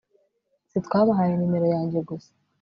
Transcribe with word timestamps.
sitwabahaye 0.71 1.33
nimero 1.35 1.67
yanjye 1.75 1.99
gusa 2.09 2.31